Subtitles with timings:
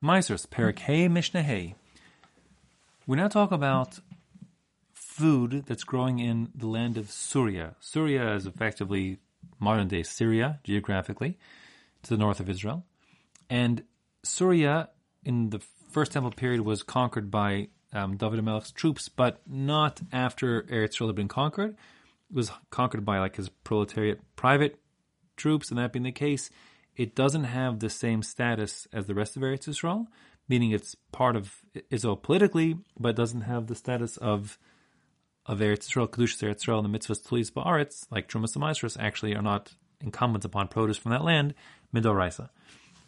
[0.00, 1.74] Ma'asros, Perek Hey.
[3.04, 3.98] We now talk about
[4.92, 7.74] food that's growing in the land of Syria.
[7.80, 9.18] Syria is effectively
[9.58, 11.36] modern day Syria, geographically,
[12.04, 12.84] to the north of Israel.
[13.50, 13.82] And
[14.22, 14.90] Syria,
[15.24, 15.58] in the
[15.90, 21.08] First Temple period, was conquered by um, David Melech's troops, but not after Eretz Israel
[21.08, 21.70] had been conquered.
[22.30, 24.78] It was conquered by like his proletariat private
[25.36, 26.50] troops, and that being the case,
[26.98, 30.06] it doesn't have the same status as the rest of Eretz Yisrael,
[30.48, 31.54] meaning it's part of
[31.90, 34.58] Israel politically, but doesn't have the status of
[35.46, 39.34] of Eretz Yisrael, Kedushas Eretz Israel, and the mitzvahs Tulis Ba'aretz, like Trumas and actually
[39.34, 41.54] are not incumbent upon produce from that land,
[41.94, 42.50] Midoraisa.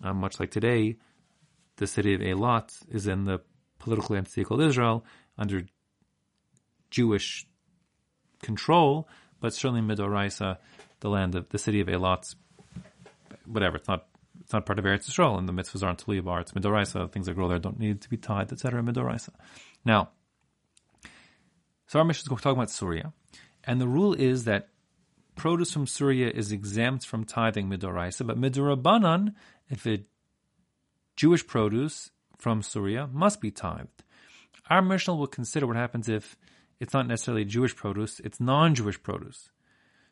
[0.02, 0.96] Um, much like today,
[1.76, 3.40] the city of Eilat is in the
[3.78, 5.04] political entity called Israel
[5.36, 5.64] under
[6.90, 7.46] Jewish
[8.42, 9.06] control,
[9.40, 10.56] but certainly Midoraisa,
[11.00, 12.34] the land of the city of Eilat,
[13.50, 14.06] whatever, it's not
[14.40, 17.34] it's not part of Eretz Yisrael, and the mitzvahs aren't Tuliv It's Midoraisa, things that
[17.34, 18.82] grow there don't need to be tied, etc.
[18.82, 19.30] Midoraisa.
[19.84, 20.10] Now,
[21.86, 23.12] so our Mishnah is talking about Syria,
[23.64, 24.68] and the rule is that
[25.36, 29.34] produce from Syria is exempt from tithing midoraisa, but midorabanan,
[29.68, 30.06] if it
[31.16, 34.02] Jewish produce from Syria must be tithed.
[34.68, 36.36] Our Mishnah will consider what happens if
[36.78, 39.50] it's not necessarily Jewish produce, it's non-Jewish produce.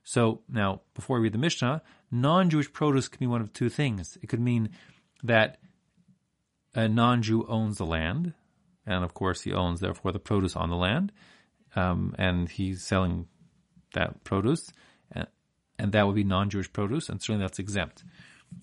[0.05, 4.19] So now, before we read the Mishnah, non-Jewish produce can be one of two things.
[4.23, 4.71] It could mean
[5.23, 5.59] that
[6.75, 8.35] a non-Jew owns the land,
[8.87, 11.13] and of course he owns therefore the produce on the land
[11.77, 13.27] um, and he's selling
[13.95, 14.71] that produce,
[15.13, 15.27] and,
[15.79, 18.05] and, that would be non-Jewish produce, and certainly that's exempt.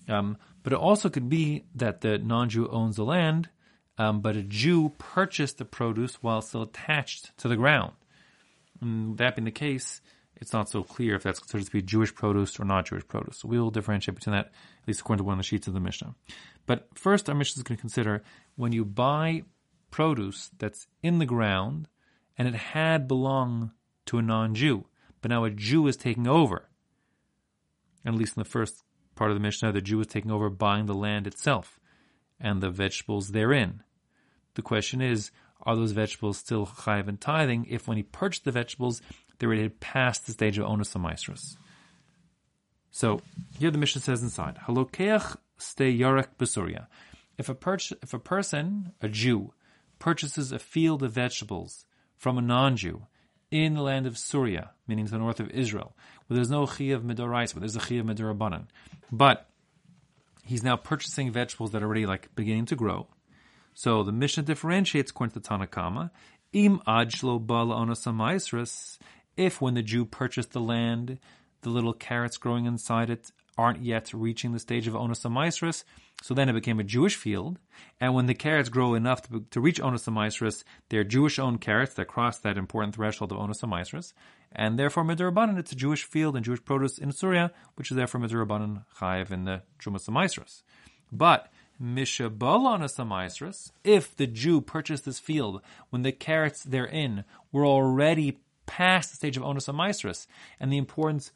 [0.08, 3.48] Um, but it also could be that the non-Jew owns the land,
[3.98, 7.92] um, but a Jew purchased the produce while still attached to the ground.
[8.80, 10.00] And that being the case,
[10.36, 13.38] it's not so clear if that's considered to be Jewish produce or not Jewish produce.
[13.38, 15.74] So we will differentiate between that, at least according to one of the sheets of
[15.74, 16.14] the Mishnah.
[16.66, 18.22] But first, our Mishnah is going to consider
[18.56, 19.44] when you buy
[19.90, 21.88] produce that's in the ground
[22.36, 23.70] and it had belonged
[24.06, 24.84] to a non-Jew,
[25.22, 26.68] but now a Jew is taking over.
[28.04, 28.84] at least in the first
[29.14, 31.80] part of the Mishnah, the Jew is taking over buying the land itself
[32.38, 33.82] and the vegetables therein.
[34.54, 35.30] The question is,
[35.62, 39.00] are those vegetables still chayiv and tithing if when he purchased the vegetables,
[39.38, 41.56] they had passed the stage of onus amaisrus?
[42.90, 43.20] So
[43.58, 46.86] here the Mishnah says inside, halokeach ste yarek besuria.
[47.38, 47.56] If a,
[48.02, 49.52] if a person, a Jew,
[49.98, 51.84] purchases a field of vegetables
[52.16, 53.06] from a non-Jew
[53.50, 55.94] in the land of Syria, meaning to the north of Israel,
[56.26, 58.66] where there's no chi of midorais, but there's a chi of midorabanan.
[59.12, 59.48] But
[60.42, 63.06] he's now purchasing vegetables that are already like beginning to grow.
[63.74, 66.10] So the Mishnah differentiates according to Tanakama.
[66.52, 67.74] Im ajlo bala
[69.36, 71.18] if when the Jew purchased the land,
[71.62, 75.24] the little carrots growing inside it aren't yet reaching the stage of onus
[76.22, 77.58] so then it became a Jewish field.
[78.00, 80.08] And when the carrots grow enough to, to reach onus
[80.88, 84.14] they're Jewish-owned carrots that cross that important threshold of onus.
[84.52, 88.20] And therefore, midurabanan, it's a Jewish field and Jewish produce in Syria, which is therefore
[88.20, 90.62] midurabanan chayiv in the trumas.
[91.12, 95.60] But mishabal onus if the Jew purchased this field
[95.90, 100.26] when the carrots therein were already past the stage of onus amaisrus,
[100.60, 101.32] and the importance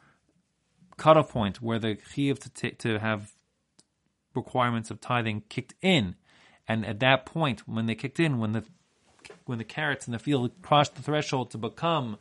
[0.96, 3.32] cutoff point where the chiyuv to, t- to have
[4.34, 6.14] requirements of tithing kicked in,
[6.68, 8.64] and at that point, when they kicked in, when the
[9.44, 12.16] when the carrots in the field crossed the threshold to become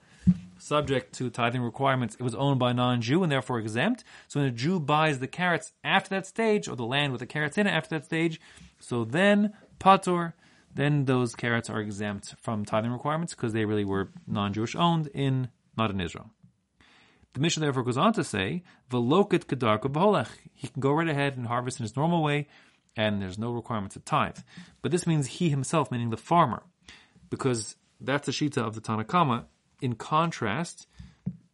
[0.57, 4.03] subject to tithing requirements, it was owned by a non-Jew and therefore exempt.
[4.27, 7.25] So when a Jew buys the carrots after that stage, or the land with the
[7.25, 8.39] carrots in it after that stage,
[8.79, 10.33] so then patur,
[10.79, 15.49] then those carrots are exempt from tithing requirements because they really were non-Jewish owned in
[15.77, 16.31] not in Israel.
[17.33, 21.35] The Mishnah therefore goes on to say, "Velokit kedarka b'holech." He can go right ahead
[21.35, 22.47] and harvest in his normal way,
[22.95, 24.39] and there's no requirement to tithe.
[24.81, 26.63] But this means he himself, meaning the farmer,
[27.29, 29.45] because that's the shita of the Tanakama.
[29.81, 30.87] In contrast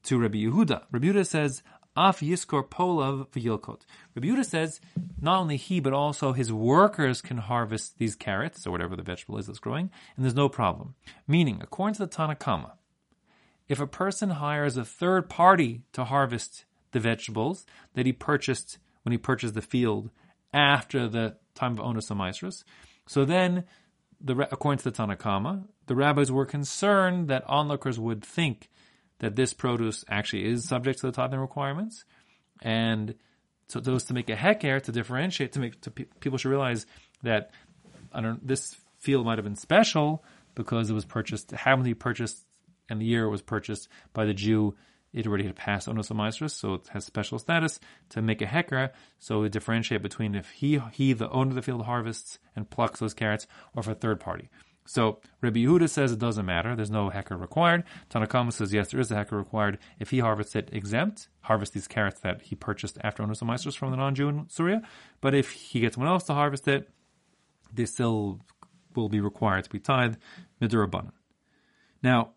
[0.04, 1.64] to Rabbi Yehuda, Rabbi Yehuda says,
[1.96, 3.82] "Af yiskor polav v'yilkot."
[4.16, 4.82] Rabbi Yehuda says
[5.20, 9.38] not only he but also his workers can harvest these carrots or whatever the vegetable
[9.38, 10.96] is that's growing, and there's no problem.
[11.28, 12.74] Meaning, according to the Tanakhama,
[13.68, 19.12] if a person hires a third party to harvest the vegetables that he purchased when
[19.12, 20.12] he purchased the field
[20.54, 22.64] after the time of Onus Amaisrus,
[23.08, 23.66] so then,
[24.20, 28.70] the, according to the Tanakama, the rabbis were concerned that onlookers would think
[29.20, 32.06] that this produce actually is subject to the tithing requirements,
[32.62, 33.16] and
[33.68, 36.86] so those to make a heker to differentiate to make to pe- people should realize
[37.24, 37.52] that
[38.14, 40.24] I don't this field might have been special
[40.54, 41.54] because it was purchased
[41.84, 42.46] be purchased
[42.90, 44.76] and the year it was purchased by the Jew
[45.16, 47.80] it already had passed onus amaisrus, so it has special status
[48.10, 48.92] to make a hecker.
[49.18, 53.00] So we differentiate between if he he the owner of the field harvests and plucks
[53.00, 54.50] those carrots, or if a third party.
[54.86, 56.76] So Rabbi Yehuda says it doesn't matter.
[56.76, 57.84] There's no hecker required.
[58.10, 59.80] Tanakama says yes, there is a hecker required.
[60.00, 63.92] If he harvests it exempt, harvest these carrots that he purchased after onus Meisters from
[63.92, 64.82] the non-Jew in Syria.
[65.22, 66.90] But if he gets someone else to harvest it,
[67.74, 68.42] they still
[68.96, 70.18] will be required to be tithed
[70.62, 71.12] midrabanan.
[72.04, 72.32] Now,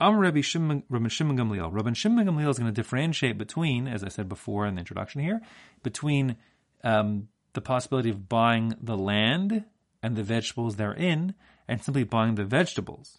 [0.00, 1.70] I'm Rabbi Shimon, Rabbi Shimon Gamliel.
[1.72, 5.20] Rabbi Shimon Gamliel is going to differentiate between, as I said before in the introduction
[5.20, 5.40] here,
[5.82, 6.36] between
[6.82, 9.64] um, the possibility of buying the land
[10.02, 11.34] and the vegetables therein,
[11.68, 13.18] and simply buying the vegetables.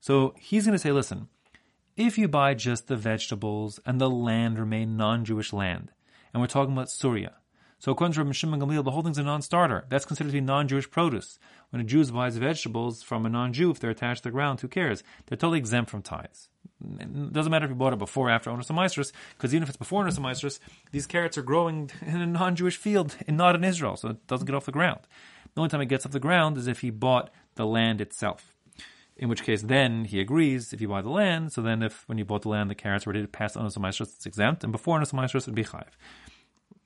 [0.00, 1.28] So he's going to say, listen,
[1.96, 5.92] if you buy just the vegetables and the land remain non-Jewish land,
[6.32, 7.36] and we're talking about Surya,
[7.78, 9.84] so according to Rabbi Shimon Gamliel, the whole thing's a non-starter.
[9.88, 11.38] That's considered to be non-Jewish produce.
[11.70, 14.68] When a Jew buys vegetables from a non-Jew, if they're attached to the ground, who
[14.68, 15.02] cares?
[15.26, 16.48] They're totally exempt from tithes.
[17.00, 19.68] It doesn't matter if you bought it before or after Onus Maestros, because even if
[19.68, 20.58] it's before Onus Maestros,
[20.90, 24.46] these carrots are growing in a non-Jewish field and not in Israel, so it doesn't
[24.46, 25.00] get off the ground.
[25.56, 28.54] The only time it gets off the ground is if he bought the land itself.
[29.16, 31.50] In which case, then he agrees if you buy the land.
[31.50, 33.78] So then, if when you bought the land, the carrots were ready to pass onus
[33.78, 35.88] maestros, it's exempt, and before onus maestros, it'd be chayiv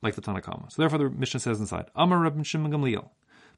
[0.03, 0.71] like the Tanakama.
[0.71, 3.09] So therefore, the Mishnah says inside, Amar Rabbi Shimon Gamliel.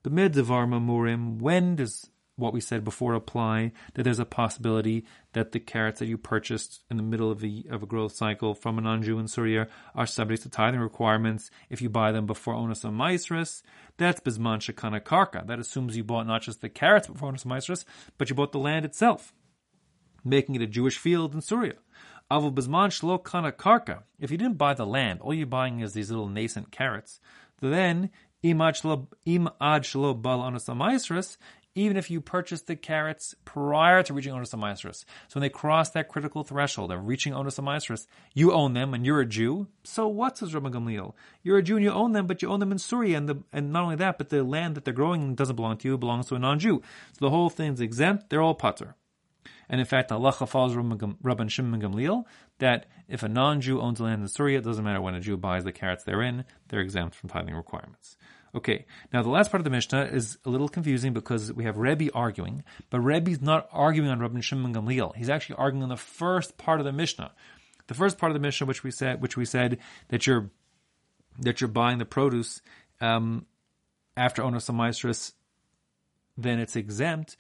[0.03, 1.41] B'mid devar mamurim.
[1.41, 3.73] When does what we said before apply?
[3.95, 7.65] That there's a possibility that the carrots that you purchased in the middle of a
[7.71, 11.83] of a growth cycle from a non-Jew in Syria are subject to tithing requirements if
[11.83, 13.63] you buy them before onus maestris.
[13.97, 15.47] That's bisman shekana karka.
[15.47, 17.85] That assumes you bought not just the carrots before onus maestris,
[18.19, 19.33] but you bought the land itself,
[20.25, 21.75] making it a Jewish field in Syria.
[22.31, 24.05] Avul bizman shlo kana karka.
[24.19, 27.21] If you didn't buy the land, all you're buying is these little nascent carrots.
[27.61, 28.11] Then
[28.43, 30.69] im ad shlo bal anus
[31.75, 35.05] even if you purchased the carrots prior to reaching onus amaisrus.
[35.29, 39.07] So when they cross that critical threshold of reaching onus amaisrus, you own them and
[39.07, 39.69] you're a Jew.
[39.85, 41.15] So what, says Rabbi Gamliel?
[41.43, 43.17] You're a Jew and you own them, but you own them in Syria.
[43.17, 45.89] And, the, and not only that, but the land that they're growing doesn't belong to
[45.89, 46.83] you, belongs to a non-Jew.
[47.13, 48.95] So the whole thing's exempt, they're all patur.
[49.69, 52.25] And in fact, Halacha follows Rabban Shimon Gamliel
[52.59, 55.65] that if a non-Jew owns land in Syria, it doesn't matter when a Jew buys
[55.65, 58.17] the carrots therein, they're exempt from tithing requirements.
[58.55, 61.79] Okay, now the last part of the Mishnah is a little confusing because we have
[61.79, 65.17] Rebbe arguing, but Rebbe's not arguing on Rabban Shimon Gamliel.
[65.17, 67.33] He's actually arguing on the first part of the Mishnah.
[67.87, 69.79] The first part of the Mishnah, which we said, which we said
[70.09, 70.51] that you're
[71.39, 72.61] that you're buying the produce
[73.01, 73.47] um,
[74.17, 74.69] after onus
[76.37, 77.37] then it's exempt.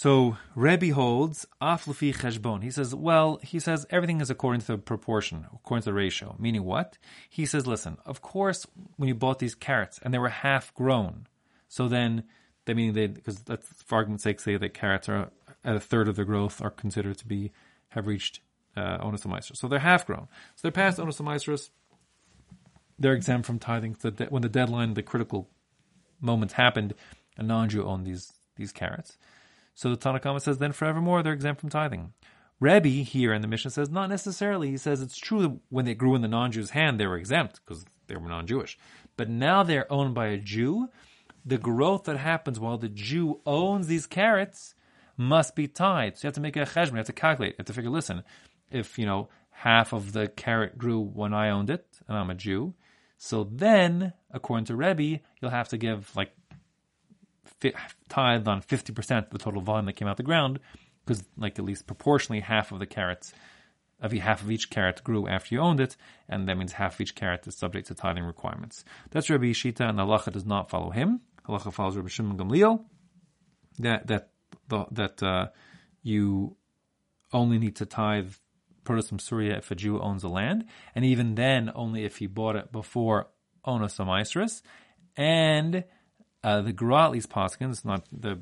[0.00, 2.62] So Rebbe holds aflufi cheshbon.
[2.62, 6.36] He says, well, he says everything is according to the proportion, according to the ratio.
[6.38, 6.96] Meaning what?
[7.28, 8.66] He says, listen, of course,
[8.96, 11.26] when you bought these carrots and they were half grown,
[11.68, 12.24] so then
[12.64, 15.32] that meaning they because that's for argument's sake say that carrots are
[15.62, 17.52] at a third of their growth are considered to be
[17.90, 18.40] have reached
[18.78, 20.28] uh, onus So they're half grown.
[20.56, 21.70] So they're past onus
[22.98, 23.96] They're exempt from tithing.
[23.96, 25.50] So when the deadline, the critical
[26.22, 26.94] moments happened,
[27.36, 29.18] a non-Jew owned these these carrots.
[29.74, 32.12] So the Tanakhama says, then forevermore they're exempt from tithing.
[32.58, 34.70] Rebbe here in the Mishnah says, not necessarily.
[34.70, 37.60] He says it's true that when they grew in the non-Jew's hand, they were exempt
[37.64, 38.78] because they were non-Jewish.
[39.16, 40.88] But now they're owned by a Jew.
[41.44, 44.74] The growth that happens while the Jew owns these carrots
[45.16, 46.18] must be tithed.
[46.18, 46.92] So you have to make a cheshbon.
[46.92, 47.52] You have to calculate.
[47.52, 48.24] You have to figure, listen,
[48.70, 52.34] if, you know, half of the carrot grew when I owned it, and I'm a
[52.34, 52.74] Jew,
[53.22, 56.32] so then, according to Rebbe, you'll have to give like
[58.08, 60.60] tithed on 50% of the total volume that came out the ground,
[61.04, 63.32] because like at least proportionally half of the carrots,
[64.00, 65.96] of half of each carrot grew after you owned it,
[66.28, 68.84] and that means half of each carrot is subject to tithing requirements.
[69.10, 71.20] That's Rebbe's shita, and Halacha does not follow him.
[71.46, 72.84] Halacha follows Rabbi Shimon Gamliel,
[73.78, 74.30] that that
[74.68, 75.48] that uh,
[76.02, 76.56] you
[77.32, 78.32] only need to tithe
[78.84, 80.64] produce from Syria if a Jew owns the land,
[80.94, 83.28] and even then only if he bought it before
[83.64, 84.62] onus amaisris,
[85.16, 85.84] and
[86.42, 88.38] uh, the Gra at least Paskins, not the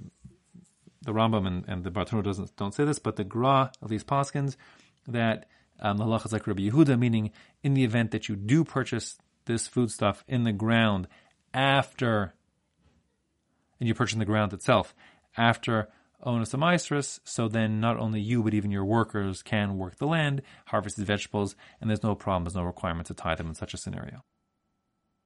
[1.03, 4.07] the Rambam and, and the Bartenura doesn't don't say this, but the Gra at least
[4.07, 4.57] Paskins
[5.07, 5.47] that
[5.81, 7.31] um, halacha is like Rabbi Yehuda, meaning
[7.63, 11.09] in the event that you do purchase this foodstuff in the ground
[11.55, 12.35] after,
[13.81, 14.95] and you purchase in the ground itself
[15.37, 15.89] after
[16.23, 20.43] onus amaisris, so then not only you but even your workers can work the land,
[20.67, 23.73] harvest the vegetables, and there's no problem, there's no requirement to tie them in such
[23.73, 24.25] a scenario.